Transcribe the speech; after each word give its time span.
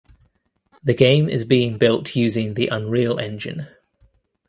The 0.83 0.95
game 0.95 1.29
is 1.29 1.43
being 1.45 1.77
built 1.77 2.15
using 2.15 2.55
the 2.55 2.69
Unreal 2.69 3.19
Engine. 3.19 3.67